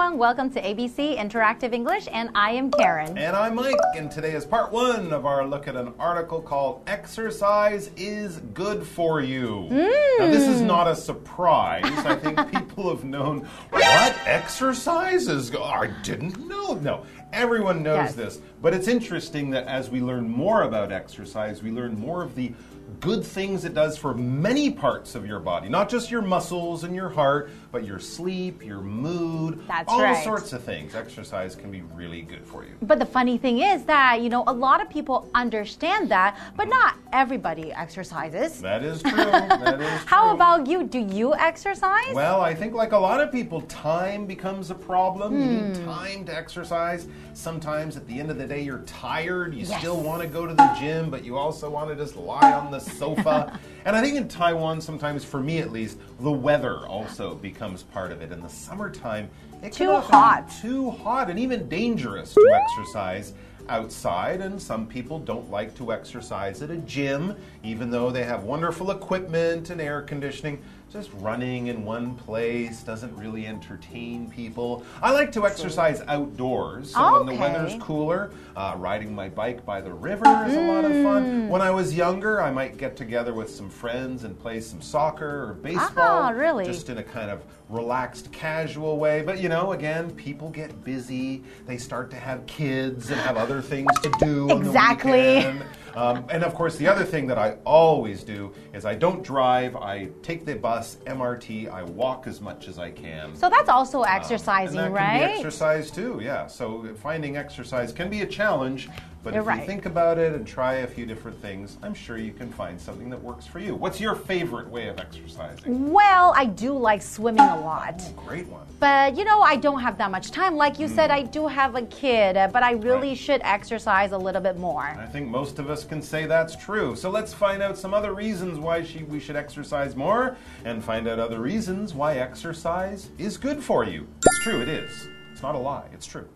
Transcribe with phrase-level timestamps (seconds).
[0.00, 0.18] everyone.
[0.18, 3.18] Welcome to ABC Interactive English, and I am Karen.
[3.18, 6.82] And I'm Mike, and today is part one of our look at an article called
[6.86, 9.66] Exercise is Good for You.
[9.68, 10.68] Now, this is hmm.
[10.68, 11.84] not a surprise.
[11.84, 15.54] I think people have known what exercise is.
[15.54, 16.74] I didn't know.
[16.74, 17.04] No,
[17.34, 18.14] everyone knows Yes.
[18.14, 18.40] this.
[18.62, 22.54] But it's interesting that as we learn more about exercise, we learn more of the
[23.00, 26.94] good things it does for many parts of your body, not just your muscles and
[26.94, 30.24] your heart, but your sleep, your mood, That's all right.
[30.24, 30.94] sorts of things.
[30.94, 32.72] Exercise can be really good for you.
[32.82, 36.68] But the funny thing is that, you know, a lot of people understand that, but
[36.68, 38.60] not everybody exercises.
[38.60, 39.20] That is true.
[39.60, 40.84] That is How about you?
[40.84, 42.14] Do you exercise?
[42.14, 45.38] Well, I think like a lot of people, time becomes a problem.
[45.38, 45.72] You Hmm.
[45.72, 47.06] need time to exercise.
[47.34, 49.54] Sometimes at the end of the day, you're tired.
[49.54, 49.78] You Yes.
[49.78, 52.70] still want to go to the gym, but you also want to just lie on
[52.70, 53.58] the sofa.
[53.84, 58.12] and I think in Taiwan, sometimes for me at least, the weather also becomes part
[58.12, 58.32] of it.
[58.32, 59.28] In the summertime,
[59.62, 60.50] it can Too often be hot.
[60.62, 63.34] too hot and even dangerous to exercise
[63.68, 68.42] outside and some people don't like to exercise at a gym even though they have
[68.42, 70.60] wonderful equipment and air conditioning
[70.92, 77.18] just running in one place doesn't really entertain people i like to exercise outdoors so
[77.22, 80.90] when the weather's cooler uh, riding my bike by the river is a lot of
[80.90, 81.04] Mm.
[81.04, 84.82] fun when i was younger i might get together with some friends and play some
[84.82, 85.88] soccer or baseball
[86.24, 86.64] Ah, really?
[86.64, 89.22] just in a kind of relaxed, casual way.
[89.22, 91.44] But you know, again, people get busy.
[91.68, 94.50] They start to have kids and have other things to do.
[94.50, 95.46] on the Exactly.
[95.94, 99.76] Um, and of course, the other thing that I always do is I don't drive.
[99.76, 101.68] I take the bus, MRT.
[101.70, 103.34] I walk as much as I can.
[103.36, 105.26] so that's also Um, exercising, and that can right?
[105.28, 106.46] be exercise too, yeah.
[106.46, 108.88] So finding exercise can be a challenge,
[109.22, 109.60] but You're if right.
[109.60, 112.80] you think about it and try a few different things, I'm sure you can find
[112.80, 113.74] something that works for you.
[113.74, 115.90] What's your favorite way of exercising?
[115.92, 118.02] Well, I do like swimming a lot.
[118.16, 118.66] Great one.
[118.78, 120.56] But you know, I don't have that much time.
[120.56, 123.18] Like you said, I do have a kid, uh, but I really Right.
[123.18, 124.82] should exercise a little bit more.
[124.98, 126.96] I think most of us can say that's true.
[126.96, 131.06] So let's find out some other reasons why she, we should exercise more and find
[131.06, 134.06] out other reasons why exercise is good for you.
[134.24, 135.08] It's true, it is.
[135.32, 136.26] It's not a lie, it's true.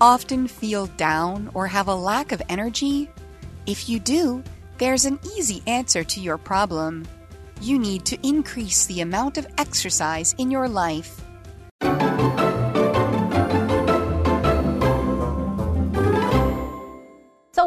[0.00, 3.08] Often feel down or have a lack of energy?
[3.66, 4.42] If you do,
[4.78, 7.06] there's an easy answer to your problem.
[7.60, 11.21] You need to increase the amount of exercise in your life.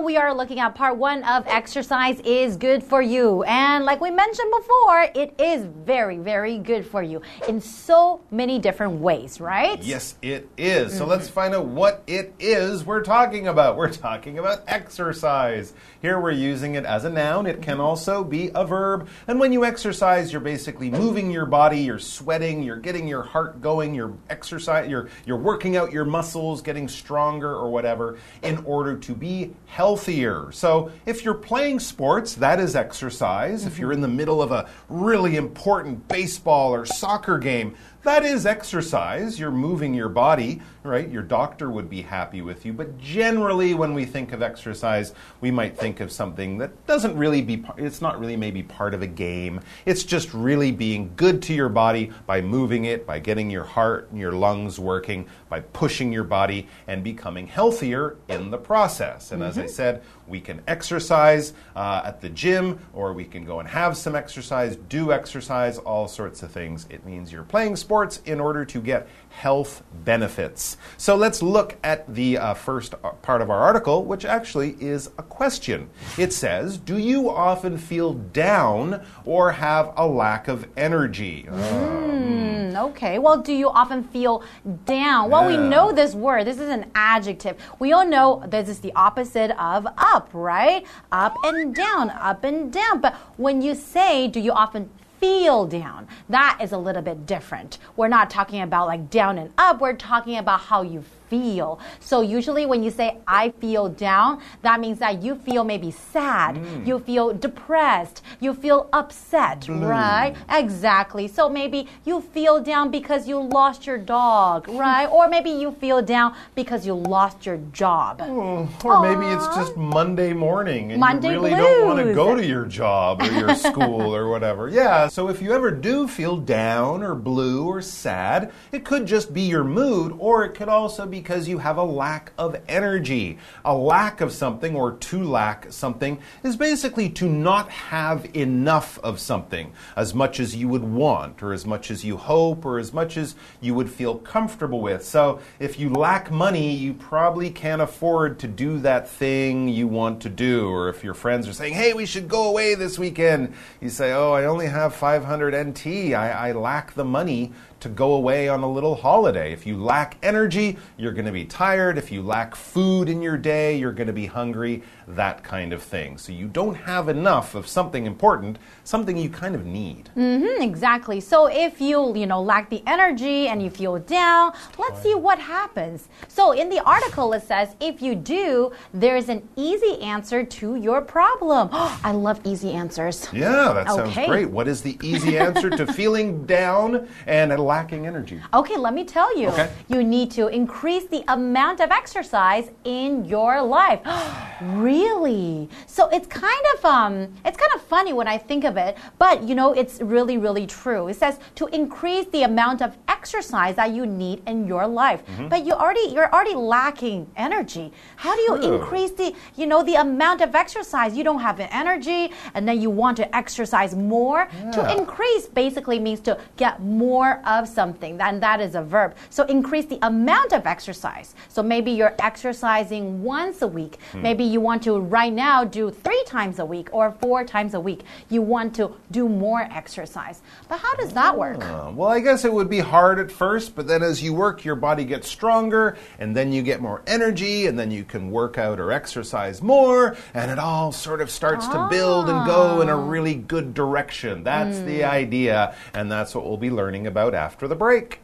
[0.05, 3.41] We are looking at part one of exercise is good for you.
[3.43, 8.59] And like we mentioned before, it is very, very good for you in so many
[8.59, 9.81] different ways, right?
[9.83, 10.95] Yes, it is.
[10.95, 11.33] So let's mm-hmm.
[11.33, 13.77] find out what it is we're talking about.
[13.77, 15.73] We're talking about exercise.
[16.03, 17.47] Here we're using it as a noun.
[17.47, 17.81] It can mm-hmm.
[17.81, 19.09] also be a verb.
[19.27, 23.59] And when you exercise, you're basically moving your body, you're sweating, you're getting your heart
[23.59, 28.95] going, you're exercise, you're you're working out your muscles, getting stronger or whatever in order
[28.97, 29.55] to be
[29.95, 30.51] healthier.
[30.51, 33.65] So, if you're playing sports, that is exercise.
[33.65, 33.95] If you're mm-hmm.
[33.95, 39.39] in the middle of a really important baseball or soccer game, that is exercise.
[39.39, 41.09] You're moving your body, right?
[41.09, 42.71] Your doctor would be happy with you.
[42.71, 47.41] But generally, when we think of exercise, we might think of something that doesn't really
[47.41, 49.59] be, it's not really maybe part of a game.
[49.87, 54.07] It's just really being good to your body by moving it, by getting your heart
[54.11, 59.31] and your lungs working, by pushing your body and becoming healthier in the process.
[59.31, 63.59] And as I said, we can exercise uh, at the gym, or we can go
[63.59, 66.85] and have some exercise, do exercise, all sorts of things.
[66.91, 67.94] It means you're playing sports
[68.25, 70.77] in order to get health benefits.
[70.97, 75.07] So let's look at the uh, first uh, part of our article, which actually is
[75.17, 75.89] a question.
[76.17, 81.47] It says, Do you often feel down or have a lack of energy?
[81.49, 83.19] Mm, okay.
[83.19, 84.43] Well, do you often feel
[84.85, 85.29] down?
[85.29, 86.45] Well, we know this word.
[86.45, 87.57] This is an adjective.
[87.79, 90.85] We all know this is the opposite of up, right?
[91.11, 93.01] Up and down, up and down.
[93.01, 94.89] But when you say, do you often
[95.19, 96.07] feel down?
[96.29, 97.77] That is a little bit different.
[97.95, 99.81] We're not talking about like down and up.
[99.81, 101.03] We're talking about how you
[101.35, 101.79] feel.
[101.99, 106.55] So usually when you say I feel down, that means that you feel maybe sad,
[106.55, 106.87] mm.
[106.87, 110.35] you feel depressed, you feel upset, right?
[110.49, 111.27] Exactly.
[111.27, 115.07] So maybe you feel down because you lost your dog, right?
[115.07, 118.21] or maybe you feel down because you lost your job.
[118.21, 122.35] Oh, or maybe it's just Monday morning and Monday you really don't want to go
[122.35, 124.69] to your job or your school or whatever.
[124.69, 129.33] Yeah, so if you ever do feel down or blue or sad, it could just
[129.33, 133.39] be your mood or it could also be because you have a lack of energy.
[133.65, 139.19] A lack of something or to lack something is basically to not have enough of
[139.19, 142.93] something as much as you would want or as much as you hope or as
[142.93, 145.03] much as you would feel comfortable with.
[145.03, 150.21] So if you lack money, you probably can't afford to do that thing you want
[150.21, 150.69] to do.
[150.69, 154.13] Or if your friends are saying, hey, we should go away this weekend, you say,
[154.13, 155.87] oh, I only have 500 NT.
[156.13, 157.51] I, I lack the money
[157.85, 159.53] to go away on a little holiday.
[159.53, 161.99] If you lack energy, you're going to be tired.
[161.99, 165.83] If you lack food in your day, you're going to be hungry, that kind of
[165.83, 166.17] thing.
[166.17, 170.09] So you don't have enough of something important, something you kind of need.
[170.15, 171.21] Mm -hmm, exactly.
[171.21, 175.39] So if you, you know, lack the energy and you feel down, let's see what
[175.39, 176.09] happens.
[176.27, 181.01] So in the article it says if you do, there's an easy answer to your
[181.01, 181.69] problem.
[182.09, 183.17] I love easy answers.
[183.31, 184.27] Yeah, that sounds okay.
[184.27, 184.49] great.
[184.57, 188.41] What is the easy answer to feeling down and lacking energy?
[188.53, 189.49] Okay, let me tell you.
[189.49, 189.69] Okay.
[189.87, 193.99] You need to increase the amount of exercise in your life.
[194.61, 195.69] really?
[195.87, 197.13] So it's kind of um
[197.47, 200.67] it's kind of funny when I think of it, but you know, it's really really
[200.67, 201.07] true.
[201.07, 205.21] It says to increase the amount of exercise that you need in your life.
[205.27, 205.49] Mm -hmm.
[205.51, 207.87] But you already you're already lacking energy.
[208.23, 208.73] How do you true.
[208.73, 209.29] increase the
[209.59, 211.09] you know the amount of exercise?
[211.17, 212.21] You don't have energy
[212.53, 214.41] and then you want to exercise more.
[214.47, 214.71] Yeah.
[214.75, 219.15] To increase basically means to get more of something, and that is a verb.
[219.29, 221.35] So increase the amount of exercise.
[221.49, 223.97] So maybe you're exercising once a week.
[224.11, 224.21] Hmm.
[224.21, 227.79] Maybe you want to right now do three times a week or four times a
[227.79, 228.03] week.
[228.29, 230.41] You want to do more exercise.
[230.67, 231.63] But how does that work?
[231.63, 234.65] Uh, well, I guess it would be hard at first, but then as you work,
[234.65, 238.57] your body gets stronger, and then you get more energy, and then you can work
[238.57, 241.83] out or exercise more, and it all sort of starts ah.
[241.83, 243.09] to build and go in a ah.
[243.09, 244.43] really good direction.
[244.43, 244.85] That's mm.
[244.85, 245.09] the hmm.
[245.09, 248.19] idea, and that's what we'll be learning about after the break.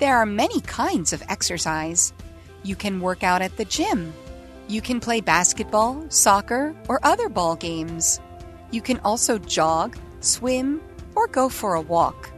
[0.00, 2.12] There are many kinds of exercise.
[2.64, 4.12] You can work out at the gym.
[4.66, 8.20] You can play basketball, soccer, or other ball games.
[8.72, 10.80] You can also jog, swim,
[11.14, 12.30] or go for a walk.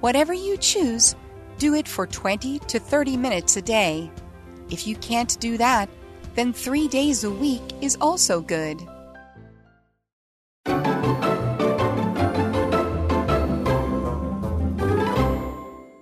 [0.00, 1.14] Whatever you choose,
[1.58, 4.10] do it for 20 to 30 minutes a day.
[4.70, 5.88] If you can't do that,
[6.34, 8.80] then three days a week is also good.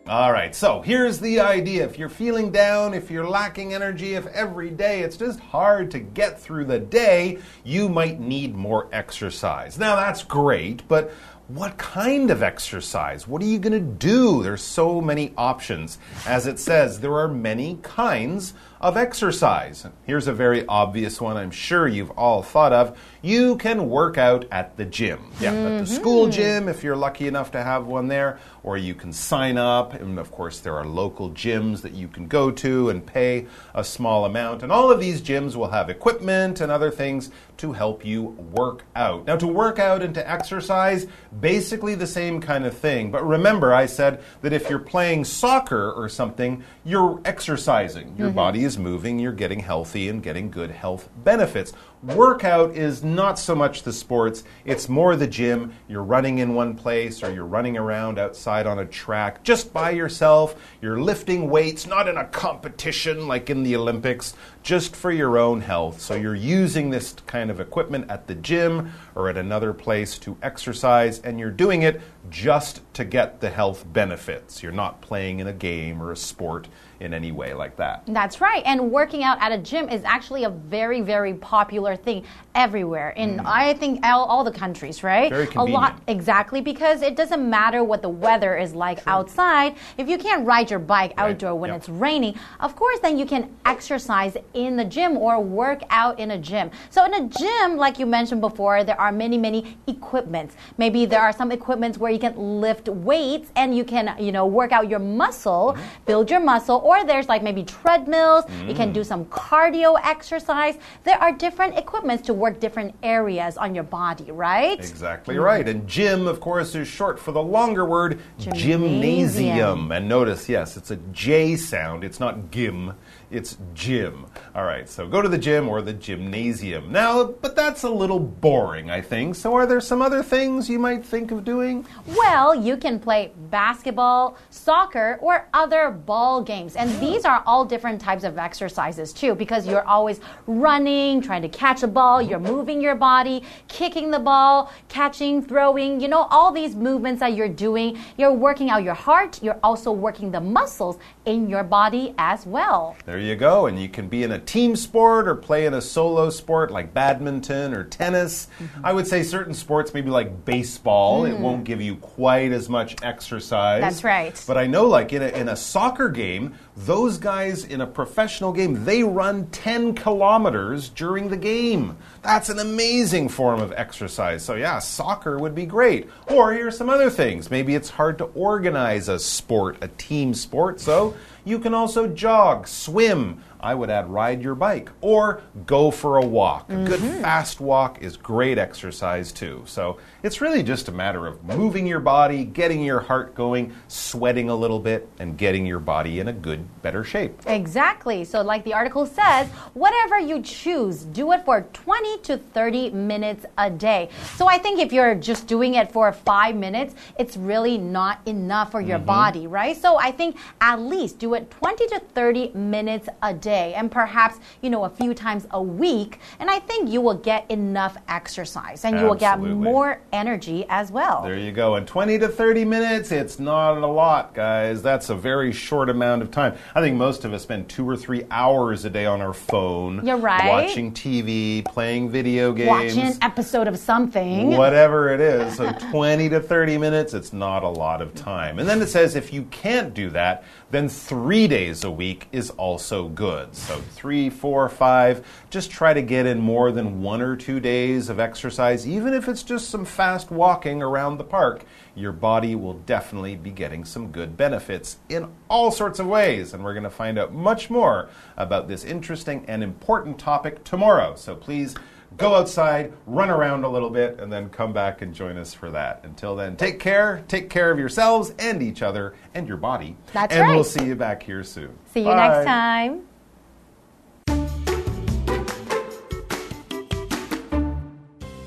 [0.08, 1.84] All right, so here's the idea.
[1.84, 5.98] If you're feeling down, if you're lacking energy, if every day it's just hard to
[5.98, 9.78] get through the day, you might need more exercise.
[9.78, 11.12] Now, that's great, but
[11.48, 13.28] what kind of exercise?
[13.28, 14.42] What are you going to do?
[14.42, 15.98] There's so many options.
[16.26, 19.86] As it says, there are many kinds of exercise.
[20.04, 22.98] Here's a very obvious one I'm sure you've all thought of.
[23.22, 25.32] You can work out at the gym.
[25.40, 25.80] Yeah, mm -hmm.
[25.80, 26.42] at the school mm-hmm.
[26.42, 29.94] gym if you're lucky enough to have one there, or you can sign up.
[29.94, 33.82] And of course, there are local gyms that you can go to and pay a
[33.82, 34.62] small amount.
[34.62, 38.84] And all of these gyms will have equipment and other things to help you work
[38.94, 39.26] out.
[39.26, 41.06] Now, to work out and to exercise,
[41.40, 43.10] basically the same kind of thing.
[43.10, 48.14] But remember, I said that if you're playing soccer or something, you're exercising.
[48.18, 48.44] Your mm -hmm.
[48.44, 51.72] body is moving, you're getting healthy and getting good health benefits.
[52.02, 55.72] Workout is not so much the sports, it's more the gym.
[55.88, 59.92] You're running in one place or you're running around outside on a track just by
[59.92, 60.54] yourself.
[60.82, 65.62] You're lifting weights, not in a competition like in the Olympics, just for your own
[65.62, 66.00] health.
[66.00, 70.36] So you're using this kind of equipment at the gym or at another place to
[70.42, 74.62] exercise, and you're doing it just to get the health benefits.
[74.62, 76.68] You're not playing in a game or a sport
[77.00, 78.02] in any way like that.
[78.06, 78.62] That's right.
[78.64, 82.24] And working out at a gym is actually a very, very popular thing
[82.54, 83.46] everywhere in, mm.
[83.46, 85.30] I think, all, all, the countries, right?
[85.30, 85.70] Very convenient.
[85.70, 89.12] A lot, exactly, because it doesn't matter what the weather is like True.
[89.12, 89.76] outside.
[89.98, 91.30] If you can't ride your bike right.
[91.30, 91.80] outdoor when yep.
[91.80, 96.30] it's raining, of course, then you can exercise in the gym or work out in
[96.30, 96.70] a gym.
[96.90, 100.54] So, in a gym, like you mentioned before, there are many, many equipments.
[100.78, 104.46] Maybe there are some equipments where you can lift weights and you can, you know,
[104.46, 106.06] work out your muscle, mm -hmm.
[106.06, 108.44] build your muscle or there's like maybe treadmills.
[108.44, 108.68] Mm.
[108.68, 110.78] You can do some cardio exercise.
[111.02, 114.78] There are different equipments to work different areas on your body, right?
[114.78, 115.42] Exactly mm.
[115.42, 115.68] right.
[115.68, 118.82] And gym, of course, is short for the longer word gymnasium.
[118.82, 119.92] gymnasium.
[119.92, 122.04] And notice, yes, it's a J sound.
[122.04, 122.94] It's not gym.
[123.30, 124.26] It's gym.
[124.54, 126.92] All right, so go to the gym or the gymnasium.
[126.92, 129.34] Now, but that's a little boring, I think.
[129.34, 131.84] So, are there some other things you might think of doing?
[132.06, 136.76] Well, you can play basketball, soccer, or other ball games.
[136.76, 141.48] And these are all different types of exercises, too, because you're always running, trying to
[141.48, 146.52] catch a ball, you're moving your body, kicking the ball, catching, throwing, you know, all
[146.52, 147.98] these movements that you're doing.
[148.16, 152.96] You're working out your heart, you're also working the muscles in your body as well.
[153.04, 153.66] There you go.
[153.66, 156.92] And you can be in a team sport or play in a solo sport like
[156.92, 158.48] badminton or tennis.
[158.58, 158.90] Mm -hmm.
[158.90, 161.30] I would say certain sports, maybe like baseball, mm.
[161.30, 163.80] it won't give you quite as much exercise.
[163.80, 164.44] That's right.
[164.46, 168.52] But I know, like in a, in a soccer game, those guys in a professional
[168.52, 171.96] game, they run 10 kilometers during the game.
[172.20, 174.44] That's an amazing form of exercise.
[174.44, 176.10] So, yeah, soccer would be great.
[176.28, 177.50] Or here's some other things.
[177.50, 180.78] Maybe it's hard to organize a sport, a team sport.
[180.80, 181.14] So,
[181.46, 186.24] you can also jog, swim, I would add ride your bike or go for a
[186.24, 186.68] walk.
[186.68, 186.86] Mm -hmm.
[186.86, 187.22] A good mm-hmm.
[187.22, 189.62] fast walk is great exercise too.
[189.66, 194.50] So it's really just a matter of moving your body, getting your heart going, sweating
[194.50, 197.32] a little bit, and getting your body in a good, better shape.
[197.46, 198.24] Exactly.
[198.24, 199.44] So, like the article says,
[199.84, 204.02] whatever you choose, do it for 20 to 30 minutes a day.
[204.38, 208.68] So, I think if you're just doing it for five minutes, it's really not enough
[208.70, 209.22] for your mm -hmm.
[209.22, 209.76] body, right?
[209.84, 210.32] So, I think
[210.70, 214.84] at least do it 20 to 30 minutes a day day and perhaps, you know,
[214.84, 216.20] a few times a week.
[216.40, 219.54] And I think you will get enough exercise and you Absolutely.
[219.54, 221.22] will get more energy as well.
[221.22, 221.76] There you go.
[221.76, 224.82] In 20 to 30 minutes, it's not a lot, guys.
[224.82, 226.56] That's a very short amount of time.
[226.74, 230.04] I think most of us spend two or three hours a day on our phone.
[230.06, 230.48] You're right.
[230.48, 232.68] Watching TV, playing video games.
[232.68, 234.50] Watching an episode of something.
[234.56, 235.56] Whatever it is.
[235.56, 238.58] So 20 to 30 minutes, it's not a lot of time.
[238.58, 242.50] And then it says if you can't do that, then three days a week is
[242.50, 243.35] also good.
[243.52, 248.08] So, three, four, five, just try to get in more than one or two days
[248.08, 251.64] of exercise, even if it's just some fast walking around the park.
[251.94, 256.52] Your body will definitely be getting some good benefits in all sorts of ways.
[256.52, 261.14] And we're going to find out much more about this interesting and important topic tomorrow.
[261.16, 261.74] So, please
[262.16, 265.70] go outside, run around a little bit, and then come back and join us for
[265.70, 266.00] that.
[266.04, 269.96] Until then, take care, take care of yourselves and each other and your body.
[270.12, 270.48] That's and right.
[270.48, 271.76] And we'll see you back here soon.
[271.92, 272.28] See you Bye.
[272.28, 273.06] next time.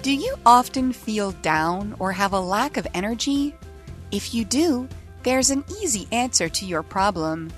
[0.09, 3.53] Do you often feel down or have a lack of energy?
[4.09, 4.89] If you do,
[5.21, 7.51] there's an easy answer to your problem.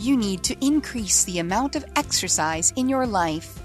[0.00, 3.62] You need to increase the amount of exercise in your life.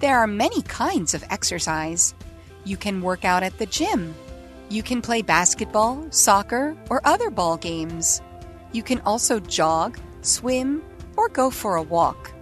[0.00, 2.14] There are many kinds of exercise.
[2.66, 4.14] You can work out at the gym.
[4.68, 8.20] You can play basketball, soccer, or other ball games.
[8.72, 10.82] You can also jog, swim,
[11.16, 12.32] or go for a walk.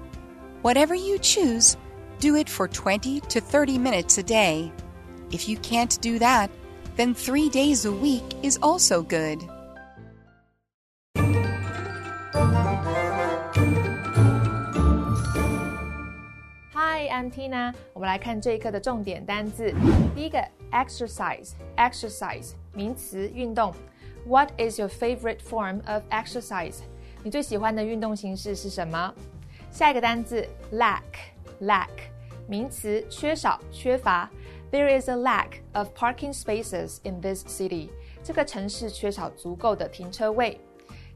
[0.62, 1.76] Whatever you choose,
[2.18, 4.72] do it for 20 to 30 minutes a day.
[5.31, 6.49] If you can't do that,
[6.97, 9.39] then three days a week is also good.
[17.11, 17.73] I'm Tina。
[17.91, 19.73] 我们来看这一课的重点单字。
[20.15, 20.41] 第一个，
[20.71, 23.73] exercise，exercise 名词，运动。
[24.25, 26.75] What is your favorite form of exercise？
[27.21, 29.13] 你最喜欢的运动形式是什么？
[29.69, 31.89] 下一个单字，lack，lack
[32.47, 34.29] 名词，缺少、缺乏。
[34.73, 37.89] There is a lack of parking spaces in this city。
[38.23, 40.59] 这个城市缺少足够的停车位。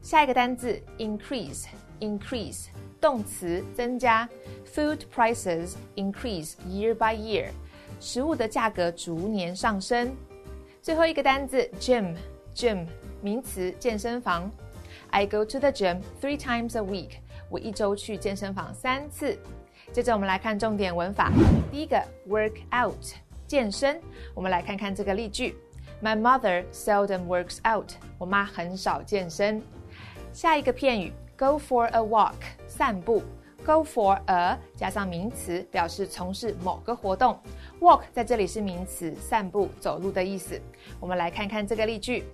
[0.02, 2.66] 下一个单字，increase，increase。
[3.00, 4.26] 动词增加，
[4.74, 7.50] food prices increase year by year，
[8.00, 10.16] 食物的价格逐年上升。
[10.80, 12.86] 最后一个单词 gym，gym
[13.20, 14.50] 名词健身房。
[15.10, 17.18] I go to the gym three times a week，
[17.50, 19.38] 我一周去健身房三次。
[19.92, 21.30] 接着我们来看重点文法，
[21.70, 23.04] 第一个 work out
[23.48, 24.00] 健身，
[24.34, 25.56] 我们来看看这个例句：
[26.02, 29.62] My mother seldom works out，我妈很少健身。
[30.32, 31.12] 下一个片语。
[31.36, 32.36] Go for a walk，
[32.68, 33.20] 散步。
[33.66, 37.36] Go for a 加上名词，表示从事某个活动。
[37.80, 40.60] Walk 在这里是名词，散步、走路的意思。
[41.00, 42.24] 我们来看看这个例句。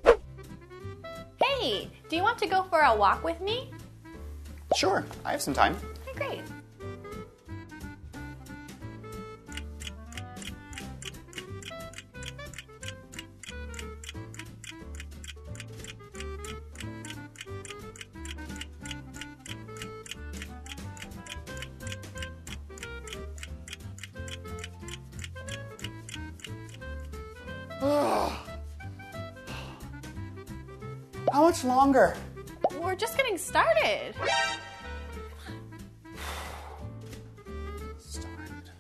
[1.39, 3.71] Hey, do you want to go for a walk with me?
[4.77, 5.77] Sure, I have some time.
[6.15, 6.43] Great.
[31.56, 32.14] much longer?
[32.82, 34.14] We're just getting started.
[38.00, 38.72] started.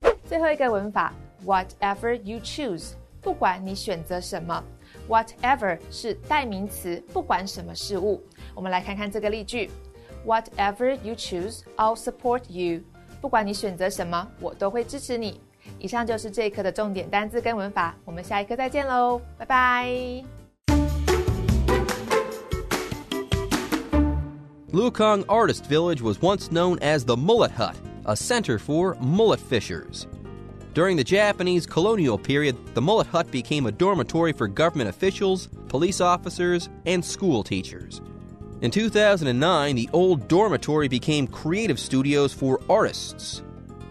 [0.26, 1.12] 最后一个文法
[1.44, 2.92] ，whatever you choose，
[3.22, 4.62] 不管你选择什么。
[5.08, 8.20] Whatever 是代名词，不管什么事物。
[8.54, 9.70] 我们来看看这个例句
[10.26, 12.82] ：Whatever you choose，I'll support you。
[13.20, 15.40] 不管你选择什么，我都会支持你。
[15.78, 20.35] 以上就是这一课的重点单词跟文法，我们下一课再见喽，拜拜。
[24.76, 30.06] Lukang Artist Village was once known as the Mullet Hut, a center for mullet fishers.
[30.74, 36.02] During the Japanese colonial period, the Mullet Hut became a dormitory for government officials, police
[36.02, 38.02] officers, and school teachers.
[38.60, 43.42] In 2009, the old dormitory became creative studios for artists.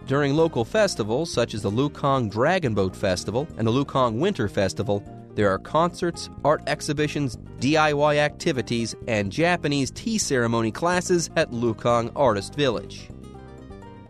[0.06, 5.04] During local festivals such as the Lukang Dragon Boat Festival and the Lukang Winter Festival,
[5.36, 12.56] there are concerts, art exhibitions, DIY activities, and Japanese tea ceremony classes at Lukang Artist
[12.56, 13.10] Village.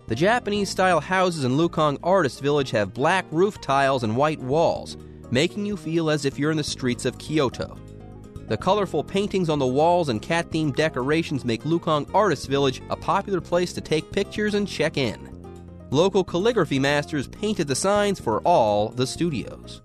[0.08, 4.98] The Japanese style houses in Lukang Artist Village have black roof tiles and white walls,
[5.32, 7.76] making you feel as if you're in the streets of Kyoto.
[8.48, 12.96] The colorful paintings on the walls and cat themed decorations make Lukang Artist Village a
[12.96, 15.32] popular place to take pictures and check in.
[15.90, 19.82] Local calligraphy masters painted the signs for all the studios.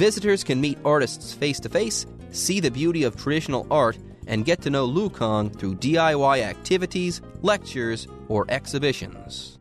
[0.00, 4.62] Visitors can meet artists face to face, see the beauty of traditional art, and get
[4.62, 9.59] to know Lukang through DIY activities, lectures, or exhibitions.